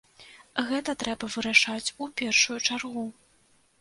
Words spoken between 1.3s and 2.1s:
вырашаць